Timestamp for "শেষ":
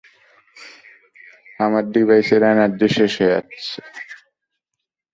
2.97-3.13